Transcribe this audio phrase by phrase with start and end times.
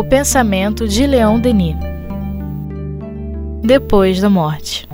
[0.00, 1.76] O pensamento de Leão Denis.
[3.62, 4.88] Depois da morte.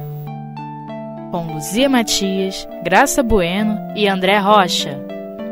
[1.30, 5.00] Com Luzia Matias, Graça Bueno e André Rocha.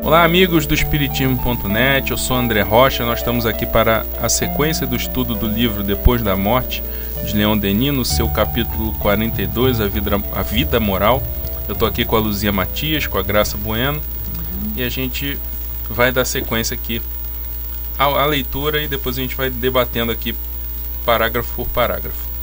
[0.02, 2.10] Olá, amigos do Espiritismo.net.
[2.10, 3.06] Eu sou André Rocha.
[3.06, 6.82] Nós estamos aqui para a sequência do estudo do livro Depois da Morte
[7.24, 11.22] de Leão Denis, no seu capítulo 42, A Vida, a Vida Moral.
[11.68, 14.02] Eu estou aqui com a Luzia Matias, com a Graça Bueno,
[14.74, 15.38] e a gente
[15.88, 17.00] vai dar sequência aqui
[17.98, 20.34] à, à leitura e depois a gente vai debatendo aqui
[21.04, 22.34] parágrafo por parágrafo.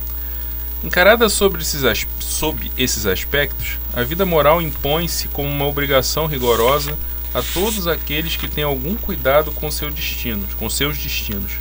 [0.83, 6.97] Encarada sobre esses, sob esses aspectos, a vida moral impõe-se como uma obrigação rigorosa
[7.33, 11.51] a todos aqueles que têm algum cuidado com seu destino, com seus destinos,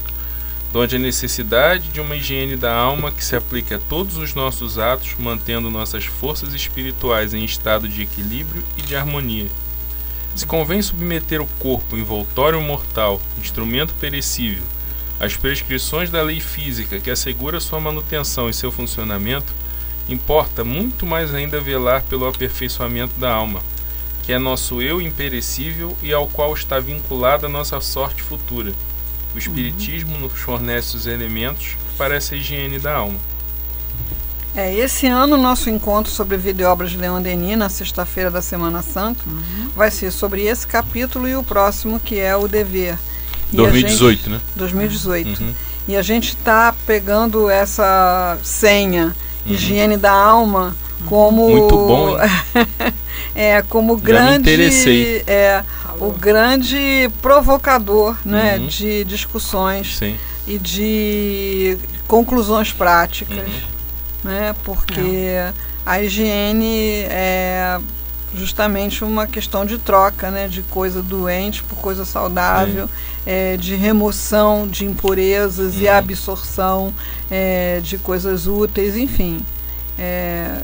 [0.72, 4.78] donde a necessidade de uma higiene da alma que se aplique a todos os nossos
[4.78, 9.48] atos, mantendo nossas forças espirituais em estado de equilíbrio e de harmonia.
[10.34, 14.62] Se convém submeter o corpo envoltório mortal, instrumento perecível,
[15.18, 19.52] às prescrições da lei física que assegura sua manutenção e seu funcionamento,
[20.08, 23.60] importa muito mais ainda velar pelo aperfeiçoamento da alma,
[24.22, 28.72] que é nosso eu imperecível e ao qual está vinculada a nossa sorte futura.
[29.34, 33.18] O Espiritismo nos fornece os elementos para essa higiene da alma.
[34.54, 38.42] É, esse ano nosso encontro sobre vida e obras de Leão Denis, na sexta-feira da
[38.42, 39.68] Semana Santa, uhum.
[39.76, 42.98] vai ser sobre esse capítulo e o próximo, que é o dever.
[43.52, 44.40] E 2018, gente, né?
[44.56, 45.42] 2018.
[45.42, 45.54] Uhum.
[45.88, 49.14] E a gente está pegando essa senha,
[49.46, 49.52] uhum.
[49.52, 50.74] higiene da alma,
[51.06, 52.16] como muito bom
[53.34, 55.64] é como Já grande é
[55.98, 58.66] o grande provocador né uhum.
[58.66, 60.16] de discussões Sim.
[60.46, 63.79] e de conclusões práticas uhum.
[64.22, 65.36] Né porque
[65.84, 67.78] a higiene é
[68.34, 72.88] justamente uma questão de troca né de coisa doente por coisa saudável
[73.26, 75.80] é, de remoção de impurezas uhum.
[75.80, 76.94] e absorção
[77.30, 79.44] é, de coisas úteis enfim
[79.98, 80.62] é,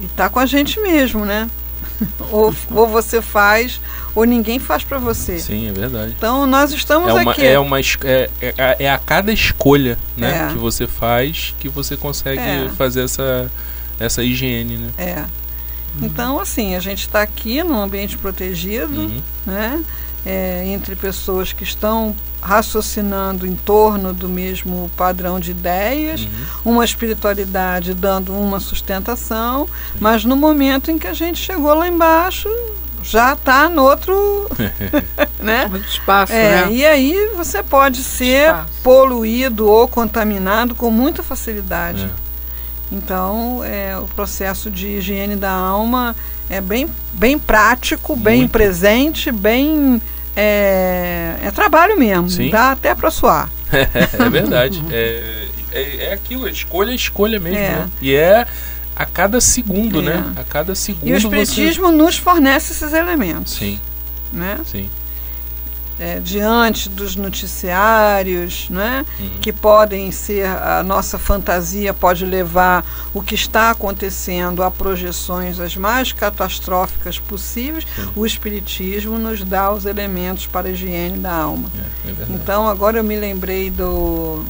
[0.00, 1.48] e tá com a gente mesmo, né?
[2.32, 3.80] ou, ou você faz,
[4.14, 5.38] ou ninguém faz para você.
[5.38, 6.14] Sim, é verdade.
[6.16, 7.46] Então nós estamos é uma, aqui.
[7.46, 10.52] É, uma, é, é, é a cada escolha né, é.
[10.52, 12.68] que você faz que você consegue é.
[12.76, 13.50] fazer essa,
[13.98, 14.90] essa higiene, né?
[14.98, 15.24] É.
[16.00, 19.20] Então, assim, a gente está aqui num ambiente protegido, uhum.
[19.44, 19.82] né?
[20.24, 26.72] é, entre pessoas que estão raciocinando em torno do mesmo padrão de ideias, uhum.
[26.72, 29.68] uma espiritualidade dando uma sustentação,
[29.98, 32.48] mas no momento em que a gente chegou lá embaixo,
[33.02, 34.48] já está no outro
[35.40, 35.66] né?
[35.66, 36.72] Muito espaço, é, né?
[36.72, 38.68] E aí você pode ser espaço.
[38.82, 42.04] poluído ou contaminado com muita facilidade.
[42.04, 42.30] É.
[42.92, 46.14] Então, é, o processo de higiene da alma
[46.48, 48.52] é bem, bem prático, bem Muito.
[48.52, 50.02] presente, bem.
[50.34, 52.50] É, é trabalho mesmo, Sim.
[52.50, 53.50] dá até para suar.
[53.72, 54.82] é verdade.
[54.90, 57.58] É, é, é, aquilo, é escolha, escolha mesmo.
[57.58, 57.68] É.
[57.70, 57.90] Né?
[58.02, 58.44] E é
[59.02, 60.32] a cada segundo, né?
[60.36, 61.08] A cada segundo.
[61.08, 61.96] E o Espiritismo você...
[61.96, 63.54] nos fornece esses elementos.
[63.54, 63.80] Sim.
[64.32, 64.60] Né?
[64.64, 64.88] Sim
[66.00, 69.28] é, diante dos noticiários, né, uhum.
[69.42, 75.76] que podem ser a nossa fantasia pode levar o que está acontecendo a projeções as
[75.76, 77.84] mais catastróficas possíveis.
[77.98, 78.12] Uhum.
[78.16, 81.70] O espiritismo nos dá os elementos para a higiene da alma.
[82.06, 84.42] É, é então agora eu me lembrei do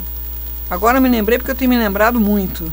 [0.70, 2.72] Agora eu me lembrei porque eu tenho me lembrado muito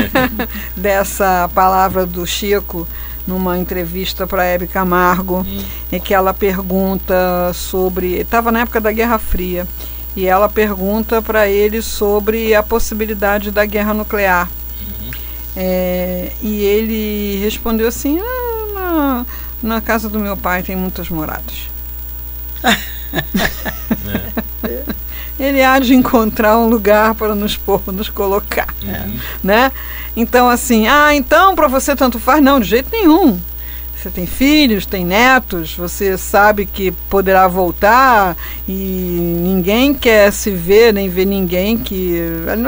[0.76, 2.86] dessa palavra do Chico
[3.26, 5.64] numa entrevista para Hebe Camargo, hum.
[5.90, 8.20] em que ela pergunta sobre.
[8.20, 9.66] Estava na época da Guerra Fria,
[10.14, 14.50] e ela pergunta para ele sobre a possibilidade da guerra nuclear.
[14.80, 15.10] Uhum.
[15.56, 19.26] É, e ele respondeu assim: ah, na,
[19.62, 21.68] na, casa do meu pai tem muitas moradas.
[24.64, 24.84] é.
[25.38, 28.68] Ele há de encontrar um lugar para nos pôr, nos colocar.
[28.82, 29.18] Uhum.
[29.42, 29.72] Né?
[30.16, 32.42] Então, assim, ah, então para você tanto faz?
[32.42, 33.38] Não, de jeito nenhum.
[34.04, 38.36] Você tem filhos, tem netos, você sabe que poderá voltar
[38.68, 42.20] e ninguém quer se ver, nem ver ninguém que.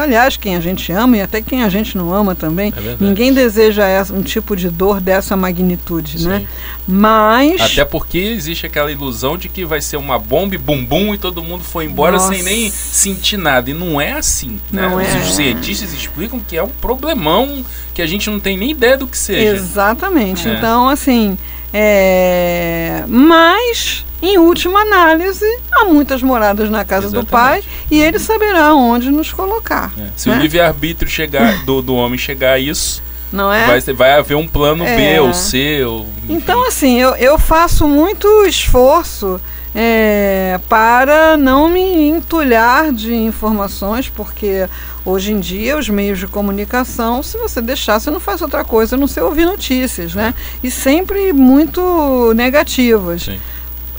[0.02, 2.72] Aliás, quem a gente ama e até quem a gente não ama também.
[2.74, 3.84] É ninguém deseja
[4.14, 6.38] um tipo de dor dessa magnitude, né?
[6.38, 6.44] Sim.
[6.44, 6.48] né?
[6.88, 7.60] Mas.
[7.60, 11.62] Até porque existe aquela ilusão de que vai ser uma bomba, bumbum e todo mundo
[11.62, 12.32] foi embora Nossa.
[12.32, 13.68] sem nem sentir nada.
[13.68, 14.58] E não é assim.
[14.72, 14.88] Né?
[14.88, 15.22] Não Os é.
[15.32, 17.62] cientistas explicam que é um problemão
[17.96, 19.56] que a gente não tem nem ideia do que seja.
[19.56, 20.46] Exatamente.
[20.46, 20.52] É.
[20.52, 21.25] Então, assim,
[21.72, 23.04] é...
[23.06, 27.26] mas em última análise, há muitas moradas na casa Exatamente.
[27.26, 29.92] do pai e ele saberá onde nos colocar.
[29.98, 30.08] É.
[30.16, 30.36] Se né?
[30.36, 33.02] o livre-arbítrio chegar do, do homem chegar a isso,
[33.32, 33.66] não é?
[33.66, 34.96] Vai, vai haver um plano é.
[34.96, 35.84] B ou C.
[35.84, 39.40] Ou, então, assim, eu, eu faço muito esforço
[39.78, 44.66] é, para não me entulhar de informações, porque
[45.04, 48.96] hoje em dia os meios de comunicação, se você deixar, você não faz outra coisa
[48.96, 50.34] a não ser ouvir notícias, né?
[50.62, 53.24] E sempre muito negativas.
[53.24, 53.38] Sim.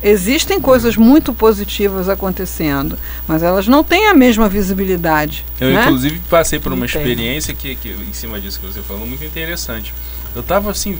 [0.01, 2.97] Existem coisas muito positivas acontecendo,
[3.27, 5.45] mas elas não têm a mesma visibilidade.
[5.61, 5.83] Eu, né?
[5.83, 7.01] inclusive, passei por uma tem.
[7.01, 9.93] experiência que, que, em cima disso que você falou, muito interessante.
[10.35, 10.97] Eu tava, assim,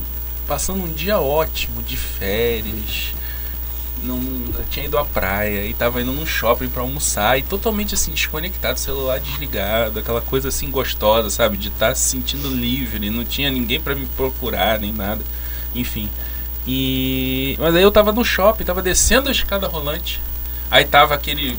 [0.48, 3.16] passando um dia ótimo, de férias.
[4.04, 4.20] Não,
[4.70, 8.80] tinha ido à praia e tava indo num shopping pra almoçar e totalmente assim, desconectado,
[8.80, 11.58] celular desligado, aquela coisa assim gostosa, sabe?
[11.58, 15.22] De estar se sentindo livre, não tinha ninguém pra me procurar, nem nada.
[15.74, 16.10] Enfim.
[16.68, 17.56] E.
[17.60, 20.22] Mas aí eu tava no shopping, tava descendo a escada rolante.
[20.70, 21.58] Aí tava aquele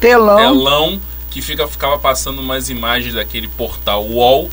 [0.00, 0.36] Telão.
[0.36, 1.00] telão
[1.30, 4.50] que fica, ficava passando umas imagens daquele portal UOL.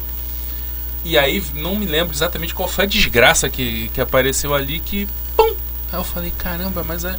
[1.03, 5.07] E aí não me lembro exatamente qual foi a desgraça que, que apareceu ali que.
[5.91, 7.17] Aí eu falei, caramba, mas a,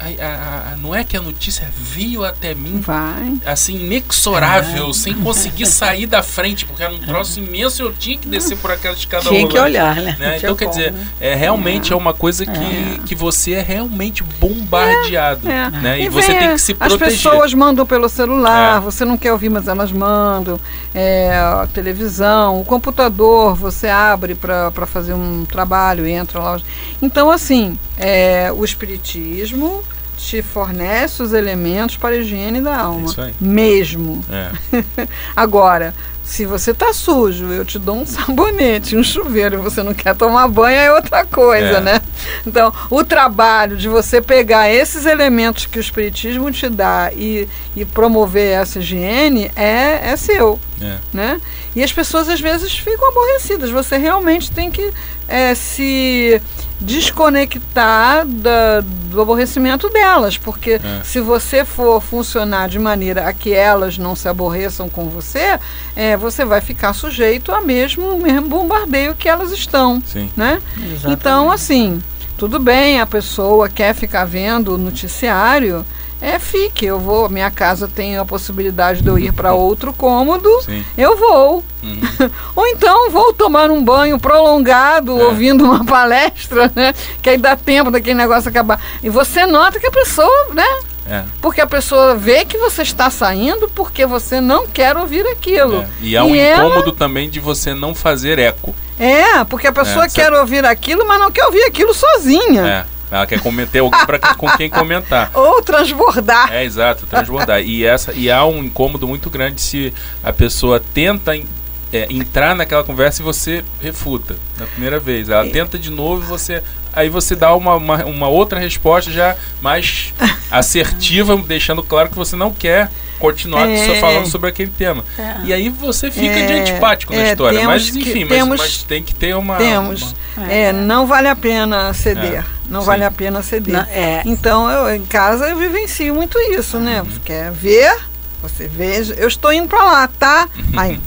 [0.00, 3.38] a- a- não é que a notícia veio até mim Vai.
[3.44, 8.16] assim, inexorável, sem conseguir sair da frente, porque era um troço imenso e eu tinha
[8.18, 10.16] que descer por aquela escada Tinha que olhar, né?
[10.18, 10.38] Né?
[10.38, 11.06] Então, quer como, dizer, né?
[11.20, 11.96] é, realmente é.
[11.96, 15.48] uma coisa que, que você é realmente bombardeado.
[15.48, 15.70] É.
[15.70, 16.00] Né?
[16.00, 17.08] E, E você vem, tem que se As proteger.
[17.22, 18.80] pessoas mandam pelo celular, É.
[18.80, 20.58] você não quer ouvir, mas elas mandam.
[20.94, 26.60] É, a televisão, o computador, você abre para fazer um trabalho, entra lá.
[27.00, 29.82] Então, assim, é, o espiritismo
[30.20, 33.06] te fornece os elementos para a higiene da alma.
[33.06, 33.34] isso aí.
[33.40, 34.24] Mesmo.
[34.30, 34.50] É.
[35.34, 39.92] Agora, se você tá sujo, eu te dou um sabonete, um chuveiro, e você não
[39.92, 41.80] quer tomar banho, é outra coisa, É.
[41.80, 42.00] né?
[42.46, 47.84] Então, o trabalho de você pegar esses elementos que o Espiritismo te dá e, e
[47.84, 50.98] promover essa higiene é, é seu, É.
[51.12, 51.40] né?
[51.74, 53.70] E as pessoas às vezes ficam aborrecidas.
[53.70, 54.92] Você realmente tem que
[55.28, 56.40] é, se
[56.80, 58.80] desconectar da-
[59.10, 61.00] do aborrecimento delas, porque É.
[61.04, 65.58] se você for funcionar de maneira a que elas não se aborreçam com você,
[65.96, 70.30] é, você vai ficar sujeito a mesmo, mesmo bombardeio que elas estão, Sim.
[70.36, 70.60] né?
[70.76, 71.06] Exatamente.
[71.12, 72.00] Então, assim,
[72.38, 75.84] tudo bem, a pessoa quer ficar vendo o noticiário,
[76.20, 80.48] é fique, eu vou, minha casa tem a possibilidade de eu ir para outro cômodo,
[80.62, 80.84] Sim.
[80.96, 81.64] eu vou.
[81.82, 82.00] Uhum.
[82.54, 85.24] Ou então vou tomar um banho prolongado É.
[85.24, 86.94] ouvindo uma palestra, né?
[87.22, 88.80] Que aí dá tempo daquele negócio acabar.
[89.02, 90.66] E você nota que a pessoa, né?
[91.06, 91.24] É.
[91.40, 95.80] Porque a pessoa vê que você está saindo porque você não quer ouvir aquilo.
[95.80, 95.88] É.
[96.02, 98.74] E há um E ela- incômodo também de você não fazer eco.
[98.98, 102.86] É, porque a pessoa É, quer ouvir aquilo, mas não quer ouvir aquilo sozinha.
[103.10, 103.16] É.
[103.16, 105.30] Ela quer comentar alguém pra, com quem comentar.
[105.34, 106.52] Ou transbordar.
[106.52, 107.60] É exato, transbordar.
[107.62, 109.92] E, essa, e há um incômodo muito grande se
[110.22, 111.44] a pessoa tenta en-
[111.92, 115.28] é, entrar naquela conversa e você refuta na primeira vez.
[115.28, 116.62] Ela tenta de novo e você.
[116.92, 120.12] Aí você dá uma, uma, uma outra resposta já mais
[120.50, 123.86] assertiva, deixando claro que você não quer continuar É.
[123.86, 125.04] só falando sobre aquele tema.
[125.18, 125.36] É.
[125.44, 127.62] E aí você fica de É, antipático na é, história.
[127.66, 129.56] Mas que- enfim, mas- temos- mas, tem que ter uma.
[129.56, 130.14] Temos.
[130.36, 132.40] uma- É, não vale a pena ceder.
[132.40, 132.86] É, Não sim.
[132.86, 133.74] vale a pena ceder.
[133.74, 137.02] Não, é, Então, eu, em casa eu vivencio muito isso, né?
[137.04, 137.94] Você quer ver?
[138.42, 139.12] Você veja.
[139.14, 140.48] Eu estou indo para lá, tá?
[140.76, 140.98] Aí.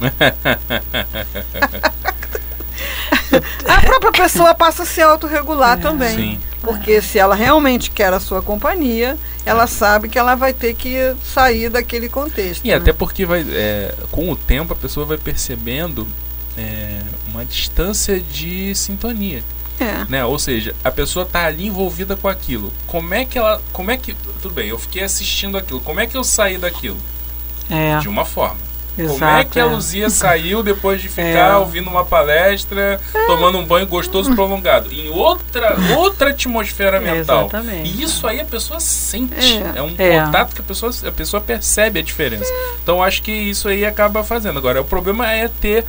[3.66, 6.16] a própria pessoa passa a se autorregular também.
[6.16, 6.40] Sim.
[6.60, 9.16] Porque se ela realmente quer a sua companhia,
[9.46, 12.64] ela sabe que ela vai ter que sair daquele contexto.
[12.64, 12.74] E né?
[12.74, 16.06] até porque vai, é, com o tempo a pessoa vai percebendo
[16.56, 19.42] é, uma distância de sintonia,
[19.78, 20.04] É.
[20.08, 20.24] né?
[20.24, 22.72] Ou seja, a pessoa tá ali envolvida com aquilo.
[22.88, 25.80] Como é que ela, como é que, tudo bem, eu fiquei assistindo aquilo.
[25.80, 26.98] Como é que eu saí daquilo?
[27.70, 28.67] é, De uma forma.
[29.06, 29.66] Como é exato, que a é.
[29.66, 31.56] Luzia saiu depois de ficar É.
[31.56, 34.92] ouvindo uma palestra, tomando um banho gostoso prolongado?
[34.92, 37.42] Em outra, outra atmosfera mental.
[37.48, 37.88] Exatamente.
[37.90, 39.34] E isso aí a pessoa sente.
[39.74, 39.78] É.
[39.78, 40.24] É, um É.
[40.24, 42.52] contato que a pessoa, a pessoa percebe a diferença.
[42.82, 44.58] Então acho que isso aí acaba fazendo.
[44.58, 45.84] Agora, o problema é ter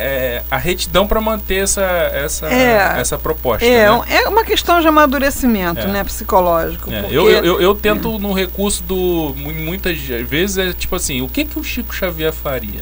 [0.00, 3.00] é, a retidão para manter essa, essa, É.
[3.00, 3.64] essa proposta.
[3.64, 4.02] É, né?
[4.08, 5.86] é uma questão de amadurecimento, É.
[5.86, 6.90] né, psicológico.
[6.92, 9.34] É, porque- eu, eu, eu, tento no recurso do.
[9.36, 12.80] mu- Muitas vezes é tipo assim: o que, que o Chico Xavier faria?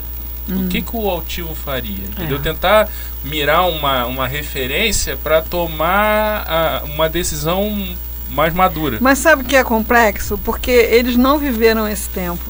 [0.48, 0.64] Hum.
[0.64, 2.04] O que, que o altivo faria?
[2.04, 2.38] Entendeu?
[2.38, 2.40] É.
[2.40, 2.88] Tentar
[3.22, 7.86] mirar uma, uma referência para tomar a- uma decisão
[8.30, 8.98] mais madura.
[9.00, 10.38] Mas sabe o que é complexo?
[10.44, 12.44] Porque eles não viveram esse tempo,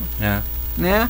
[0.76, 1.08] né?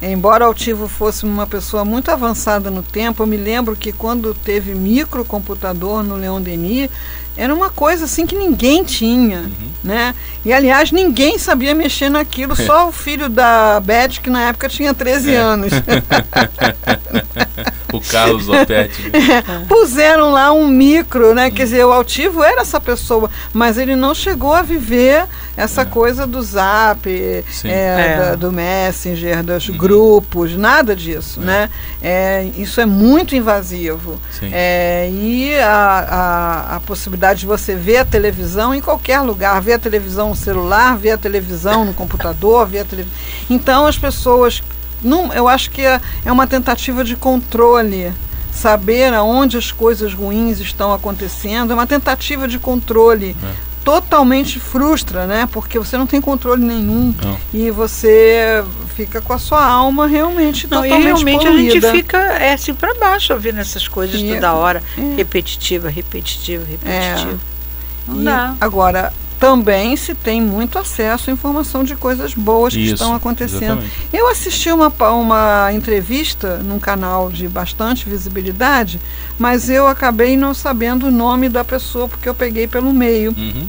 [0.00, 4.72] Embora Altivo fosse uma pessoa muito avançada no tempo, eu me lembro que quando teve
[4.74, 6.88] microcomputador no Leon Denis,
[7.36, 9.68] era uma coisa assim que ninguém tinha, Uhum.
[9.82, 10.14] né?
[10.44, 14.94] E aliás, ninguém sabia mexer naquilo, só o filho da Beth, que na época tinha
[14.94, 15.36] 13 É.
[15.36, 15.72] anos.
[17.92, 19.10] o Carlos Opetti.
[19.12, 21.46] É, puseram lá um micro, né?
[21.46, 21.50] Hum.
[21.50, 25.26] Quer dizer, o altivo era essa pessoa, mas ele não chegou a viver
[25.56, 25.84] essa é.
[25.84, 28.16] coisa do zap, é, é.
[28.16, 29.76] Da, do messenger, dos uhum.
[29.76, 31.44] grupos, nada disso, é.
[31.44, 31.70] né?
[32.00, 34.20] É, isso é muito invasivo.
[34.42, 39.72] É, e a, a, a, possibilidade de você ver a televisão em qualquer lugar, ver
[39.72, 43.18] a televisão no celular, ver a televisão no computador, ver a televisão.
[43.50, 44.62] Então as pessoas.
[45.02, 48.12] Não, eu acho que é, é uma tentativa de controle
[48.52, 53.36] saber aonde as coisas ruins estão acontecendo, é uma tentativa de controle.
[53.64, 55.48] É totalmente frustra, né?
[55.50, 57.38] Porque você não tem controle nenhum não.
[57.54, 58.62] e você
[58.94, 61.88] fica com a sua alma realmente não, totalmente e realmente poluída.
[61.88, 65.16] a gente fica é assim para baixo ouvindo essas coisas e, toda hora, é.
[65.16, 67.32] repetitiva, repetitiva, repetitiva.
[67.32, 68.10] É.
[68.10, 68.54] Não dá.
[68.60, 73.80] Agora, também se tem muito acesso à informação de coisas boas que Isso, estão acontecendo.
[73.82, 74.08] Exatamente.
[74.12, 79.00] Eu assisti uma, uma entrevista num canal de bastante visibilidade,
[79.38, 83.32] mas eu acabei não sabendo o nome da pessoa porque eu peguei pelo meio.
[83.36, 83.66] Uhum.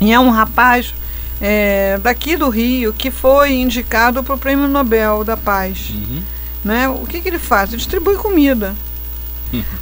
[0.00, 0.94] E é um rapaz
[1.40, 5.90] é, daqui do Rio que foi indicado para o Prêmio Nobel da Paz.
[5.90, 6.22] Uhum.
[6.64, 6.88] Né?
[6.88, 7.70] O que, que ele faz?
[7.70, 8.74] Ele distribui comida.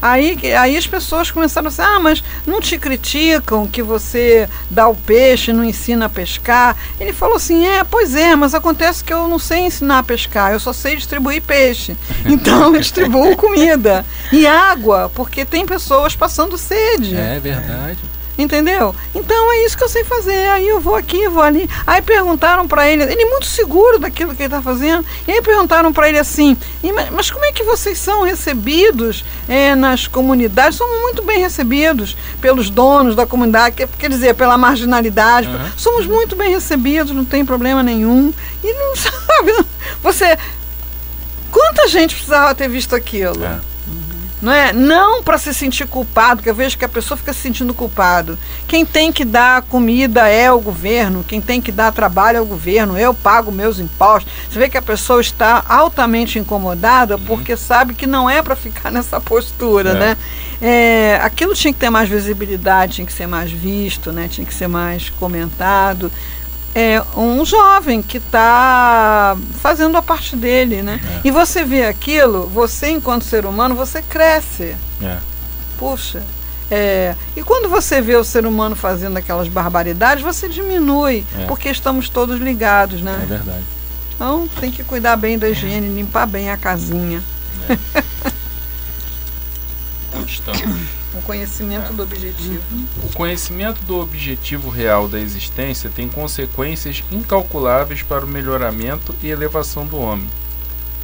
[0.00, 4.88] Aí, aí as pessoas começaram a dizer, ah, mas não te criticam que você dá
[4.88, 6.76] o peixe, não ensina a pescar.
[6.98, 10.52] Ele falou assim, é, pois é, mas acontece que eu não sei ensinar a pescar,
[10.52, 11.96] eu só sei distribuir peixe.
[12.24, 17.16] Então eu distribuo comida e água, porque tem pessoas passando sede.
[17.16, 17.98] É verdade.
[18.36, 18.94] Entendeu?
[19.14, 20.48] Então é isso que eu sei fazer.
[20.48, 21.68] Aí eu vou aqui, vou ali.
[21.86, 25.04] Aí perguntaram para ele, ele é muito seguro daquilo que ele está fazendo.
[25.28, 26.56] E aí perguntaram para ele assim:
[27.12, 30.78] mas como é que vocês são recebidos é, nas comunidades?
[30.78, 35.48] Somos muito bem recebidos pelos donos da comunidade, quer dizer, pela marginalidade.
[35.48, 35.70] Uhum.
[35.76, 38.32] Somos muito bem recebidos, não tem problema nenhum.
[38.64, 39.66] E não sabe,
[40.02, 40.38] você.
[41.50, 43.44] Quanta gente precisava ter visto aquilo?
[43.44, 43.71] É
[44.42, 44.72] não é?
[44.72, 48.36] Não para se sentir culpado, porque eu vejo que a pessoa fica se sentindo culpado.
[48.66, 52.44] Quem tem que dar comida é o governo, quem tem que dar trabalho é o
[52.44, 54.32] governo, eu pago meus impostos.
[54.50, 57.24] Você vê que a pessoa está altamente incomodada uhum.
[57.24, 59.94] porque sabe que não é para ficar nessa postura, é.
[59.94, 60.16] né?
[60.60, 64.28] É, aquilo tinha que ter mais visibilidade, tinha que ser mais visto, né?
[64.28, 66.10] Tinha que ser mais comentado
[66.74, 71.00] é um jovem que está fazendo a parte dele, né?
[71.04, 71.20] É.
[71.28, 74.74] E você vê aquilo, você enquanto ser humano, você cresce.
[75.02, 75.18] É.
[75.78, 76.22] Puxa.
[76.70, 81.44] É, e quando você vê o ser humano fazendo aquelas barbaridades, você diminui, é.
[81.44, 83.20] porque estamos todos ligados, né?
[83.22, 83.64] É verdade.
[84.14, 87.22] Então tem que cuidar bem da higiene, limpar bem a casinha.
[87.68, 88.02] É.
[90.26, 91.01] Estamos.
[91.14, 91.94] O conhecimento é.
[91.94, 92.62] do objetivo.
[93.04, 99.84] O conhecimento do objetivo real da existência tem consequências incalculáveis para o melhoramento e elevação
[99.84, 100.28] do homem.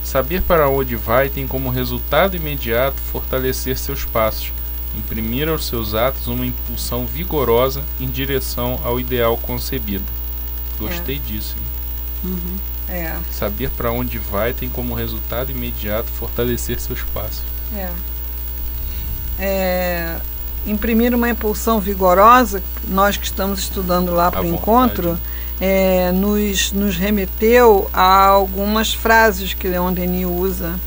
[0.02, 4.50] Saber para onde vai tem como resultado imediato fortalecer seus passos,
[4.96, 10.04] imprimir aos seus atos uma impulsão vigorosa em direção ao ideal concebido.
[10.78, 11.18] Gostei é.
[11.18, 11.54] disso.
[12.24, 12.56] Uhum.
[12.88, 13.14] É.
[13.30, 17.42] Saber para onde vai tem como resultado imediato fortalecer seus passos.
[17.76, 17.90] É
[19.38, 20.16] é,
[20.66, 25.18] imprimir uma impulsão vigorosa, nós que estamos estudando lá para o encontro,
[25.61, 30.78] é, nos, nos remeteu a algumas frases que Leon Denis usa,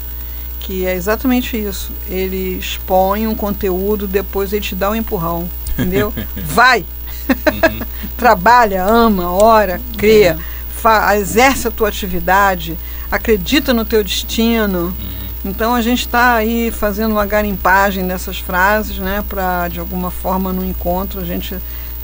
[0.59, 1.91] que é exatamente isso.
[2.09, 6.13] Ele expõe um conteúdo, depois ele te dá um empurrão, entendeu?
[6.35, 6.85] Vai!
[7.29, 7.79] Uhum.
[8.17, 11.15] Trabalha, ama, ora, crê, uhum.
[11.17, 12.77] exerce a tua atividade,
[13.11, 14.93] acredita no teu destino.
[14.99, 15.10] Uhum
[15.43, 20.53] então a gente está aí fazendo uma garimpagem dessas frases, né, para de alguma forma
[20.53, 21.57] no encontro a gente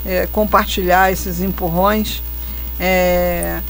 [0.04, 2.22] é, compartilhar esses empurrões,
[2.80, 3.60] é,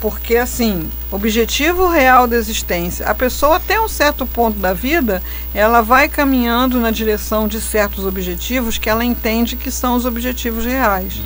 [0.00, 5.22] porque assim, objetivo real da existência, a pessoa até um certo ponto da vida,
[5.54, 10.64] ela vai caminhando na direção de certos objetivos que ela entende que são os objetivos
[10.64, 11.20] reais.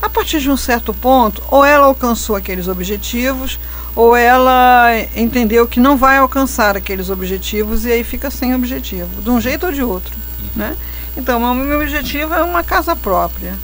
[0.00, 3.58] A partir de um certo ponto, ou ela alcançou aqueles objetivos,
[3.96, 9.30] ou ela entendeu que não vai alcançar aqueles objetivos e aí fica sem objetivo, de
[9.30, 10.14] um jeito ou de outro.
[10.54, 10.76] Né?
[11.16, 13.54] Então, meu objetivo é uma casa própria.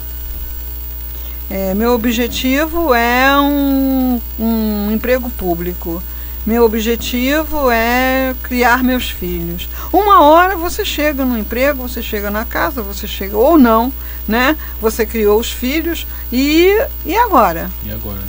[1.49, 6.01] É, meu objetivo é um, um emprego público.
[6.45, 9.69] Meu objetivo é criar meus filhos.
[9.91, 13.93] Uma hora você chega no emprego, você chega na casa, você chega ou não,
[14.27, 14.57] né?
[14.79, 16.73] Você criou os filhos e
[17.05, 17.69] e agora?
[17.83, 18.21] E agora?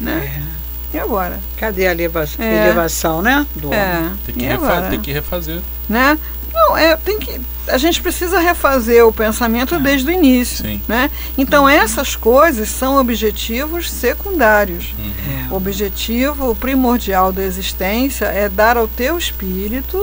[0.00, 0.40] Né?
[0.50, 0.53] É.
[0.94, 1.40] E agora?
[1.56, 2.66] Cadê a eleva é.
[2.66, 3.44] elevação, né?
[3.56, 4.12] Do é.
[4.24, 5.60] Tem que, refazer, tem que refazer.
[5.88, 6.16] Né?
[6.52, 9.80] Não, é, tem que, a gente precisa refazer o pensamento é.
[9.80, 10.64] desde o início.
[10.64, 10.80] Sim.
[10.86, 11.10] Né?
[11.36, 14.94] Então, essas coisas são objetivos secundários.
[14.96, 15.48] Uhum.
[15.50, 20.00] O objetivo primordial da existência é dar ao teu espírito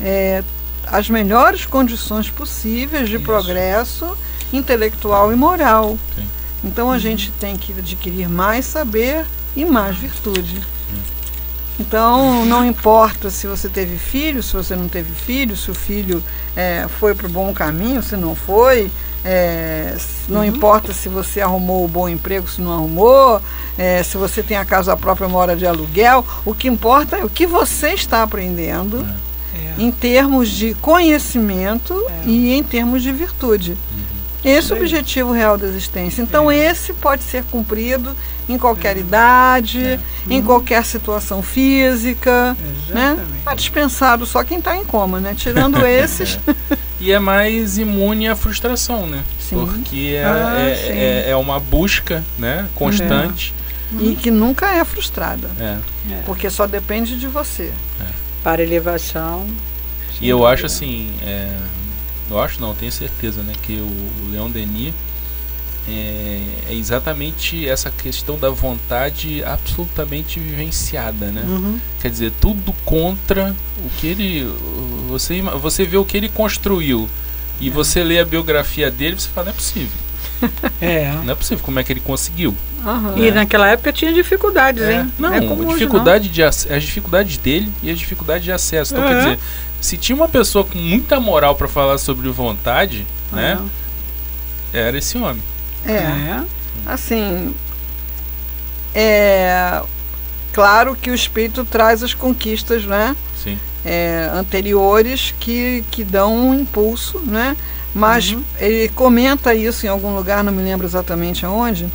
[0.00, 0.42] é,
[0.84, 3.24] as melhores condições possíveis de Isso.
[3.24, 4.18] progresso
[4.52, 5.96] intelectual e moral.
[6.16, 6.26] Sim.
[6.62, 9.24] Então a gente tem que adquirir mais saber
[9.56, 10.60] e mais virtude.
[11.80, 16.22] Então, não importa se você teve filho, se você não teve filho, se o filho
[16.56, 18.90] é, foi para o bom caminho, se não foi,
[19.24, 19.96] é,
[20.28, 20.46] não uhum.
[20.46, 23.40] importa se você arrumou o bom emprego, se não arrumou,
[23.76, 27.30] é, se você tem a casa própria, mora de aluguel, o que importa é o
[27.30, 29.06] que você está aprendendo
[29.54, 29.80] é.
[29.80, 32.28] em termos de conhecimento é.
[32.28, 33.72] e em termos de virtude.
[33.72, 34.17] Uhum.
[34.44, 36.22] Esse é o objetivo real da existência.
[36.22, 36.56] Então, é.
[36.56, 38.14] esse pode ser cumprido
[38.48, 39.00] em qualquer é.
[39.00, 40.00] idade, é.
[40.28, 40.46] em uhum.
[40.46, 42.56] qualquer situação física.
[42.88, 43.18] Né?
[43.38, 45.34] Está dispensado só quem está em coma, né?
[45.36, 46.38] Tirando esses.
[47.00, 49.22] e é mais imune à frustração, né?
[49.40, 49.66] Sim.
[49.66, 52.66] Porque é, ah, é, é, é, uma busca né?
[52.74, 53.54] constante.
[53.98, 55.50] E que nunca é frustrada.
[56.26, 57.72] Porque só depende de você.
[58.42, 59.46] Para elevação.
[60.20, 61.10] E eu acho assim
[62.30, 64.94] eu acho não, tenho certeza, né, que o, o Leon Denis
[65.88, 71.42] é, é, exatamente essa questão da vontade absolutamente vivenciada, né?
[71.48, 71.80] Uhum.
[72.02, 74.46] Quer dizer, tudo contra o que ele,
[75.08, 77.08] você você vê o que ele construiu
[77.58, 77.70] e é.
[77.70, 79.98] você lê a biografia dele, você fala não é possível.
[80.80, 81.12] É.
[81.24, 82.54] Não é possível como é que ele conseguiu.
[82.84, 83.18] Uhum.
[83.18, 84.92] E naquela época tinha dificuldades, é.
[84.94, 85.12] hein?
[85.18, 86.34] Não, é a dificuldade não.
[86.34, 88.94] de as dificuldades dele e as dificuldades de acesso.
[88.94, 89.38] Então, quer dizer,
[89.80, 93.58] se tinha uma pessoa com muita moral para falar sobre vontade, né?
[94.72, 95.42] Era esse homem.
[95.84, 95.92] É.
[95.92, 96.44] é.
[96.86, 97.54] Assim,
[98.94, 99.82] é
[100.52, 103.14] claro que o espírito traz as conquistas, né?
[103.36, 103.58] Sim.
[103.84, 107.56] É, anteriores que, que dão um impulso, né?
[107.94, 108.42] Mas uhum.
[108.58, 111.86] ele comenta isso em algum lugar, não me lembro exatamente aonde,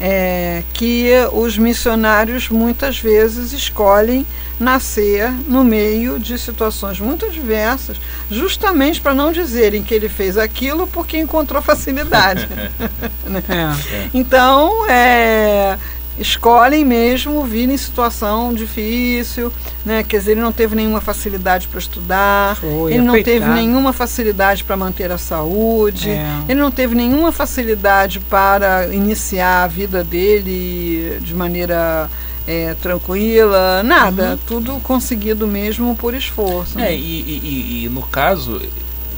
[0.00, 4.26] é, que os missionários muitas vezes escolhem
[4.58, 7.98] nascer no meio de situações muito diversas,
[8.30, 12.48] justamente para não dizerem que ele fez aquilo porque encontrou facilidade.
[13.26, 13.42] né?
[13.48, 14.10] é.
[14.12, 15.78] Então, é,
[16.20, 19.50] escolhem mesmo vir em situação difícil,
[19.84, 20.02] né?
[20.02, 24.62] Quer dizer, ele não teve nenhuma facilidade para estudar, Foi, ele não teve nenhuma facilidade
[24.62, 26.26] para manter a saúde, é.
[26.48, 32.08] ele não teve nenhuma facilidade para iniciar a vida dele de maneira
[32.46, 34.38] é, tranquila, nada, uhum.
[34.46, 36.78] tudo conseguido mesmo por esforço.
[36.78, 38.60] É, e, e, e, no caso,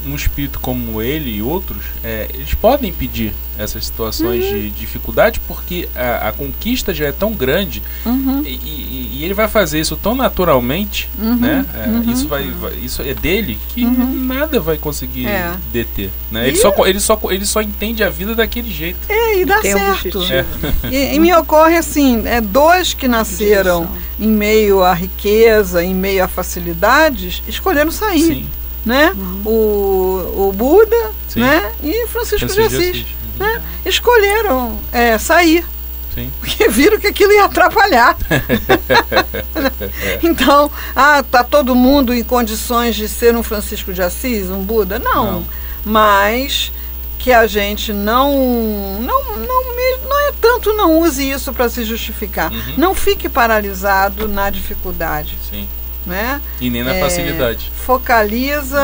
[0.06, 4.52] um espírito como ele e outros, é, eles podem pedir essas situações uhum.
[4.52, 8.42] de dificuldade porque a, a, conquista já é tão grande uhum.
[8.44, 11.36] e, e, e, ele vai fazer isso tão naturalmente, uhum.
[11.36, 11.66] né?
[11.74, 12.10] É, uhum.
[12.10, 14.24] isso vai, vai, isso é dele que uhum.
[14.24, 15.52] nada vai conseguir é.
[15.70, 16.48] deter, né?
[16.48, 18.98] Ele só, ele só ele só entende a vida daquele jeito.
[19.08, 20.20] É e dá certo.
[20.20, 20.44] Um é.
[20.90, 23.88] e, e, me ocorre assim, é dois que nasceram
[24.18, 28.22] em meio à riqueza, em meio a facilidades, escolheram sair.
[28.22, 28.46] Sim
[28.84, 29.12] né?
[29.14, 29.42] Uhum.
[29.44, 31.40] O, o Buda, Sim.
[31.40, 31.72] né?
[31.82, 33.46] E Francisco, Francisco de Assis, uhum.
[33.46, 33.62] né?
[33.84, 35.64] Escolheram é, sair.
[36.14, 36.30] Sim.
[36.40, 38.16] Porque viram que aquilo ia atrapalhar.
[40.22, 44.98] então, ah, tá todo mundo em condições de ser um Francisco de Assis, um Buda?
[44.98, 45.32] Não.
[45.32, 45.46] não.
[45.84, 46.70] Mas
[47.18, 49.64] que a gente não não não,
[50.08, 52.52] não é tanto não use isso para se justificar.
[52.52, 52.74] Uhum.
[52.76, 55.38] Não fique paralisado na dificuldade.
[55.48, 55.68] Sim.
[56.04, 56.40] Né?
[56.60, 57.70] E nem na é, facilidade.
[57.74, 58.80] Focaliza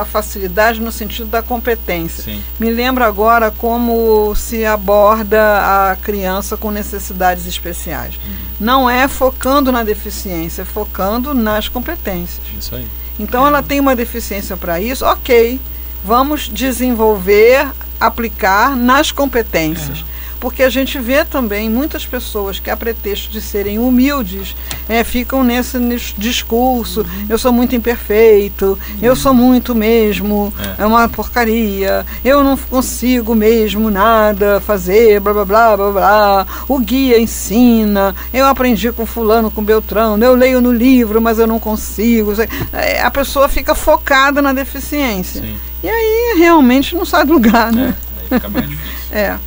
[0.00, 2.24] a facilidade no sentido da competência.
[2.24, 2.42] Sim.
[2.58, 8.14] Me lembro agora como se aborda a criança com necessidades especiais.
[8.16, 8.32] Uhum.
[8.60, 12.46] Não é focando na deficiência, é focando nas competências.
[12.58, 12.86] Isso aí.
[13.18, 15.60] Então ela tem uma deficiência para isso, ok.
[16.04, 17.68] Vamos desenvolver,
[18.00, 20.04] aplicar nas competências.
[20.10, 20.13] É
[20.44, 24.54] porque a gente vê também muitas pessoas que, a pretexto de serem humildes,
[24.86, 27.26] é, ficam nesse, nesse discurso: uhum.
[27.30, 28.98] eu sou muito imperfeito, uhum.
[29.00, 30.82] eu sou muito mesmo, é.
[30.82, 30.86] é.
[30.86, 36.46] uma porcaria, eu não consigo mesmo nada fazer, blá blá blá blá blá.
[36.68, 41.46] O guia ensina, eu aprendi com Fulano, com Beltrano, eu leio no livro, mas eu
[41.46, 42.34] não consigo.
[42.70, 45.40] É, a pessoa fica focada na deficiência.
[45.40, 45.56] Sim.
[45.82, 47.94] E aí realmente não sai do lugar, né?
[47.96, 48.94] É, aí fica mais difícil.
[49.10, 49.38] é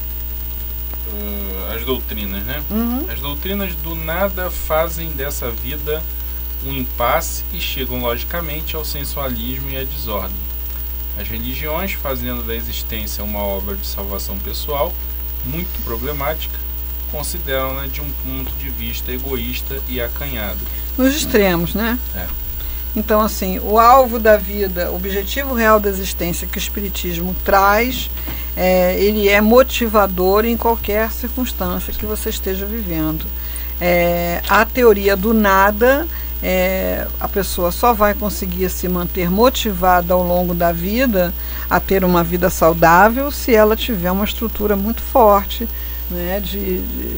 [1.87, 2.61] doutrinas, né?
[2.69, 3.05] Uhum.
[3.09, 6.03] As doutrinas do nada fazem dessa vida
[6.65, 10.35] um impasse e chegam logicamente ao sensualismo e à desordem.
[11.17, 14.93] As religiões, fazendo da existência uma obra de salvação pessoal
[15.45, 16.59] muito problemática,
[17.09, 20.59] consideram-na de um ponto de vista egoísta e acanhado.
[20.97, 21.97] Nos extremos, né?
[22.13, 22.27] É.
[22.97, 28.09] Então, assim, o alvo da vida, o objetivo real da existência que o Espiritismo traz
[28.55, 33.23] é, ele é motivador em qualquer circunstância que você esteja vivendo.
[33.79, 36.07] É, a teoria do nada
[36.41, 41.31] é, a pessoa só vai conseguir se manter motivada ao longo da vida
[41.69, 45.69] a ter uma vida saudável se ela tiver uma estrutura muito forte,
[46.09, 47.17] né, de, de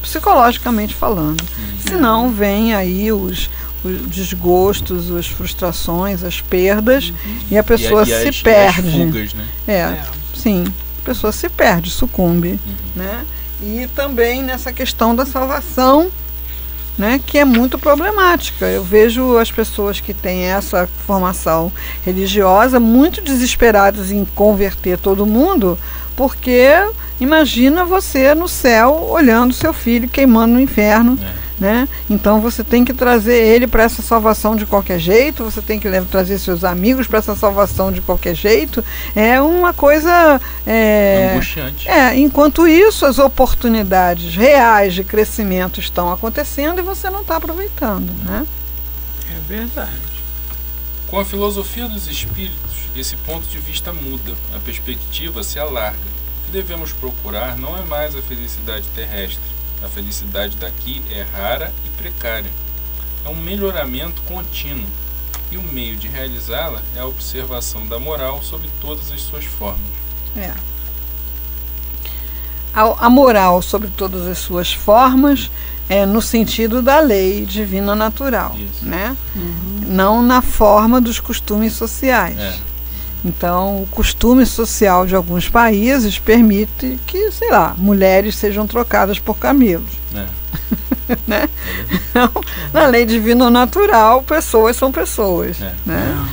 [0.00, 1.40] psicologicamente falando.
[1.40, 1.78] Uhum.
[1.80, 3.50] Senão vem aí os,
[3.84, 7.38] os desgostos, as frustrações, as perdas uhum.
[7.50, 8.88] e a pessoa e, e se as, perde.
[8.88, 9.46] As fugas, né?
[9.66, 10.64] é, é, sim,
[11.02, 12.74] a pessoa se perde, sucumbe, uhum.
[12.94, 13.24] né?
[13.62, 16.10] E também nessa questão da salvação
[16.98, 18.66] né, que é muito problemática.
[18.66, 21.70] Eu vejo as pessoas que têm essa formação
[22.04, 25.78] religiosa muito desesperadas em converter todo mundo,
[26.14, 26.70] porque
[27.20, 31.18] imagina você no céu olhando seu filho queimando no inferno.
[31.42, 31.88] É né?
[32.08, 35.88] Então você tem que trazer ele para essa salvação de qualquer jeito, você tem que
[36.02, 38.84] trazer seus amigos para essa salvação de qualquer jeito.
[39.14, 40.40] É uma coisa.
[40.66, 41.88] É, Angustiante.
[41.88, 48.12] É, enquanto isso, as oportunidades reais de crescimento estão acontecendo e você não está aproveitando.
[48.24, 48.46] Né?
[49.30, 50.16] É verdade.
[51.08, 55.98] Com a filosofia dos espíritos, esse ponto de vista muda, a perspectiva se alarga.
[55.98, 59.40] O que devemos procurar não é mais a felicidade terrestre,
[59.82, 62.50] a felicidade daqui é rara e precária.
[63.24, 64.86] É um melhoramento contínuo,
[65.50, 69.80] e o meio de realizá-la é a observação da moral sob todas as suas formas.
[70.36, 70.52] É.
[72.74, 75.50] A, a moral sobre todas as suas formas
[75.88, 78.84] é no sentido da lei divina natural, Isso.
[78.84, 79.16] né?
[79.34, 79.80] Uhum.
[79.86, 82.38] Não na forma dos costumes sociais.
[82.38, 82.58] É.
[83.24, 89.38] Então, o costume social de alguns países permite que, sei lá, mulheres sejam trocadas por
[89.38, 89.90] camelos.
[90.14, 90.26] É.
[91.26, 91.48] né?
[91.90, 92.30] Então,
[92.72, 95.60] na lei divino natural, pessoas são pessoas.
[95.60, 95.74] É.
[95.84, 96.28] Né?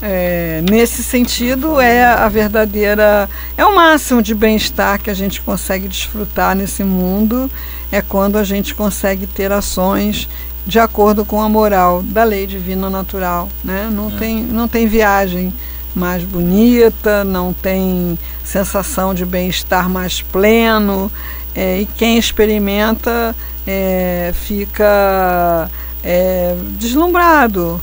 [0.00, 3.28] É, nesse sentido, é a verdadeira.
[3.56, 7.50] É o máximo de bem-estar que a gente consegue desfrutar nesse mundo,
[7.90, 10.28] é quando a gente consegue ter ações
[10.64, 13.48] de acordo com a moral da lei divina natural.
[13.64, 13.88] Né?
[13.90, 14.18] Não, é.
[14.18, 15.52] tem, não tem viagem
[15.94, 21.10] mais bonita, não tem sensação de bem-estar mais pleno,
[21.54, 23.34] é, e quem experimenta
[23.66, 25.70] é, fica
[26.02, 27.80] é, deslumbrado.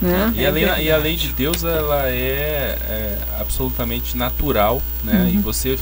[0.00, 0.32] Né?
[0.36, 5.22] E, a lei, e a lei de Deus ela é, é absolutamente natural, né?
[5.22, 5.28] Uhum.
[5.28, 5.76] E você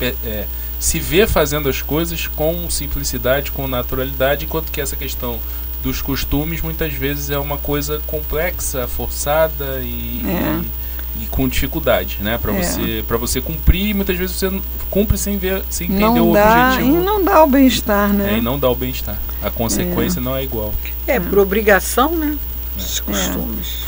[0.00, 0.46] é,
[0.80, 5.38] se vê fazendo as coisas com simplicidade, com naturalidade, enquanto que essa questão
[5.82, 11.20] dos costumes muitas vezes é uma coisa complexa, forçada e, é.
[11.20, 12.38] e, e com dificuldade, né?
[12.38, 12.62] Para é.
[12.62, 14.52] você para você cumprir, muitas vezes você
[14.90, 16.96] cumpre sem ver, sem entender não o dá, objetivo.
[16.96, 18.34] E não dá o bem-estar, né?
[18.34, 19.18] É, e não dá o bem-estar.
[19.42, 20.22] A consequência é.
[20.22, 20.72] não é igual.
[21.06, 22.38] É por obrigação, né?
[22.76, 23.02] Os é.
[23.02, 23.82] costumes.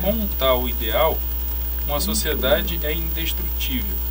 [0.00, 1.18] Como tal ideal,
[1.86, 4.07] uma sociedade é indestrutível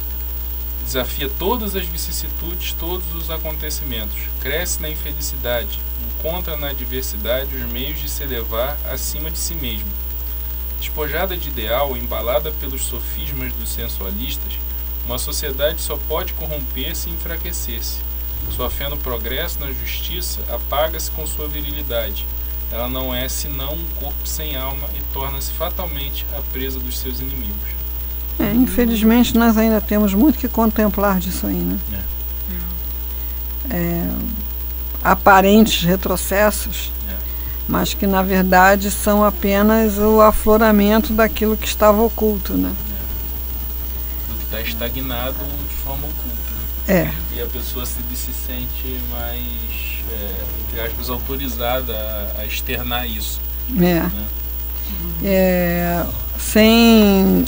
[0.88, 8.00] desafia todas as vicissitudes, todos os acontecimentos, cresce na infelicidade, encontra na adversidade os meios
[8.00, 9.90] de se elevar acima de si mesmo.
[10.80, 14.54] Despojada de ideal, embalada pelos sofismas dos sensualistas,
[15.06, 18.00] uma sociedade só pode corromper-se e enfraquecer-se.
[18.56, 22.26] Sua fé no progresso, na justiça, apaga-se com sua virilidade.
[22.72, 27.20] Ela não é senão um corpo sem alma e torna-se fatalmente a presa dos seus
[27.20, 27.77] inimigos.
[28.40, 31.80] É, infelizmente, nós ainda temos muito que contemplar disso aí, né?
[31.94, 32.18] É.
[33.70, 34.10] É,
[35.04, 37.16] aparentes retrocessos, é.
[37.68, 42.72] mas que na verdade são apenas o afloramento daquilo que estava oculto, né?
[42.72, 44.32] É.
[44.32, 45.36] Do que está estagnado
[45.68, 46.38] de forma oculta.
[46.88, 47.12] É.
[47.36, 51.94] E a pessoa se, se sente mais, é, entre aspas, autorizada
[52.38, 53.42] a, a externar isso.
[53.76, 54.00] É.
[54.00, 54.28] Né?
[55.24, 56.06] é
[56.40, 57.44] sem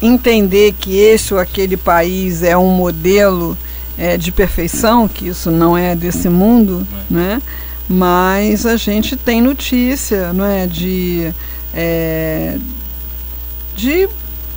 [0.00, 3.56] entender que esse ou aquele país é um modelo
[3.96, 7.12] é, de perfeição, que isso não é desse mundo, é.
[7.12, 7.42] né?
[7.88, 11.32] mas a gente tem notícia não é, de,
[11.74, 12.58] é,
[13.74, 14.08] de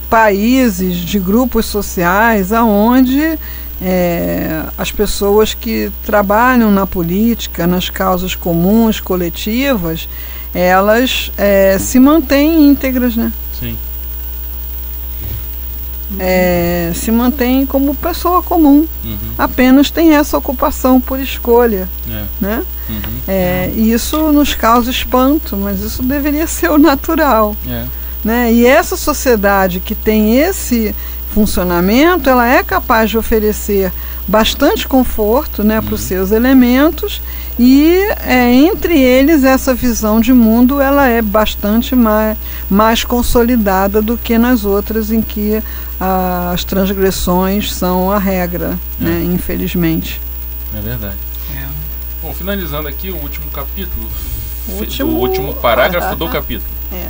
[0.09, 3.39] países, de grupos sociais, aonde
[3.81, 10.07] é, as pessoas que trabalham na política, nas causas comuns, coletivas,
[10.53, 13.31] elas é, se mantêm íntegras, né?
[13.57, 13.77] Sim
[16.19, 18.85] é, se mantém como pessoa comum.
[19.03, 19.17] Uhum.
[19.37, 21.87] Apenas tem essa ocupação por escolha.
[22.09, 22.23] É.
[22.39, 22.63] Né?
[22.89, 22.99] Uhum.
[23.27, 27.55] É, e isso nos causa espanto, mas isso deveria ser o natural.
[27.67, 27.85] É.
[28.23, 28.53] Né?
[28.53, 30.95] E essa sociedade que tem esse
[31.31, 33.91] funcionamento, ela é capaz de oferecer
[34.27, 36.07] bastante conforto né, para os uhum.
[36.07, 37.21] seus elementos
[37.59, 37.91] e
[38.25, 42.37] é, entre eles essa visão de mundo ela é bastante mais,
[42.69, 45.61] mais consolidada do que nas outras em que
[45.99, 49.03] ah, as transgressões são a regra, é.
[49.03, 50.21] né, infelizmente.
[50.75, 51.17] É verdade.
[51.55, 51.65] É.
[52.21, 54.09] Bom, finalizando aqui o último capítulo,
[54.67, 56.69] O último- o último parágrafo do capítulo.
[56.93, 57.07] É.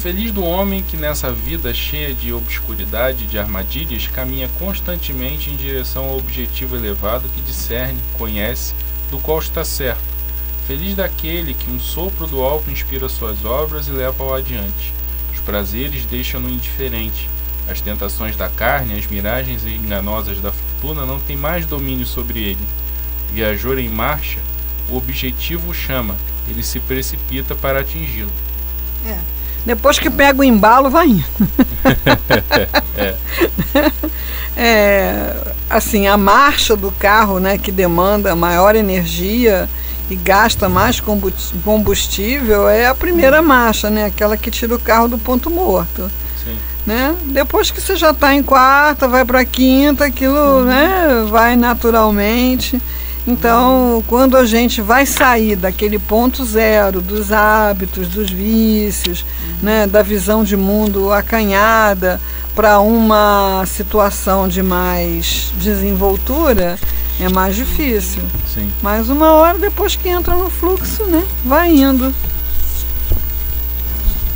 [0.00, 5.56] Feliz do homem que nessa vida cheia de obscuridade e de armadilhas caminha constantemente em
[5.56, 8.74] direção ao objetivo elevado que discerne, conhece,
[9.10, 10.02] do qual está certo.
[10.66, 14.92] Feliz daquele que um sopro do alto inspira suas obras e leva-o adiante.
[15.32, 17.28] Os prazeres deixam-no indiferente.
[17.68, 22.68] As tentações da carne, as miragens enganosas da fortuna não têm mais domínio sobre ele.
[23.32, 24.40] Viajor em marcha,
[24.88, 26.16] o objetivo o chama,
[26.48, 28.32] ele se precipita para atingi-lo.
[29.64, 31.24] Depois que pega o embalo, vai indo.
[34.60, 35.36] É,
[35.70, 39.68] assim, a marcha do carro, né, que demanda maior energia
[40.10, 45.06] e gasta mais combus- combustível, é a primeira marcha, né, aquela que tira o carro
[45.06, 46.10] do ponto morto.
[46.42, 46.58] Sim.
[46.84, 47.14] Né?
[47.26, 52.82] Depois que você já está em quarta, vai para quinta, aquilo né, vai naturalmente.
[53.28, 59.22] Então, quando a gente vai sair daquele ponto zero dos hábitos, dos vícios,
[59.62, 62.18] né, da visão de mundo acanhada
[62.54, 66.78] para uma situação de mais desenvoltura,
[67.20, 68.22] é mais difícil.
[68.46, 68.72] Sim.
[68.80, 72.14] Mas uma hora depois que entra no fluxo, né, vai indo.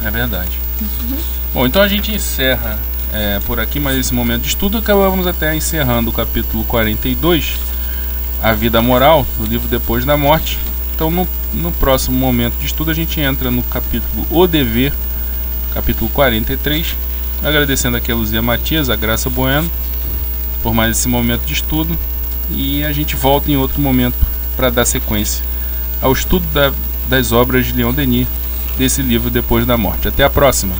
[0.04, 0.60] É verdade.
[1.54, 2.78] Bom, então a gente encerra
[3.10, 4.76] é, por aqui mais esse momento de estudo.
[4.76, 7.71] Acabamos até encerrando o capítulo 42,
[8.42, 10.58] A Vida Moral, do livro Depois da Morte.
[10.94, 14.92] Então, no, no próximo momento de estudo, a gente entra no capítulo O Dever,
[15.72, 16.94] capítulo 43.
[17.42, 19.70] Agradecendo aqui a Luzia Matias, a Graça Bueno,
[20.62, 21.96] por mais esse momento de estudo.
[22.50, 24.16] E a gente volta em outro momento
[24.56, 25.42] para dar sequência
[26.00, 26.72] ao estudo da-
[27.08, 28.26] das obras de Leon Denis
[28.76, 30.08] desse livro Depois da Morte.
[30.08, 30.74] Até a próxima!